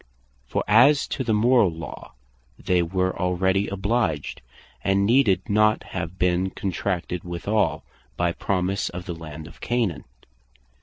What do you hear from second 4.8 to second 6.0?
and needed not